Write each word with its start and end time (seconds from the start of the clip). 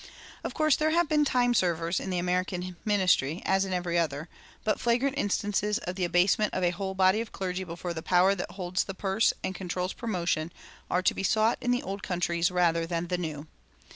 Of 0.43 0.55
course 0.55 0.75
there 0.75 0.89
have 0.89 1.07
been 1.07 1.25
time 1.25 1.53
servers 1.53 1.99
in 1.99 2.09
the 2.09 2.17
American 2.17 2.75
ministry, 2.83 3.43
as 3.45 3.65
in 3.65 3.71
every 3.71 3.99
other; 3.99 4.29
but 4.63 4.79
flagrant 4.79 5.15
instances 5.15 5.77
of 5.77 5.93
the 5.93 6.05
abasement 6.05 6.55
of 6.55 6.63
a 6.63 6.71
whole 6.71 6.95
body 6.95 7.21
of 7.21 7.31
clergy 7.31 7.63
before 7.63 7.93
the 7.93 8.01
power 8.01 8.33
that 8.33 8.49
holds 8.53 8.85
the 8.85 8.95
purse 8.95 9.31
and 9.43 9.53
controls 9.53 9.93
promotion 9.93 10.51
are 10.89 11.03
to 11.03 11.13
be 11.13 11.21
sought 11.21 11.59
in 11.61 11.69
the 11.69 11.83
old 11.83 12.01
countries 12.01 12.49
rather 12.49 12.87
than 12.87 13.09
the 13.09 13.17
new. 13.19 13.45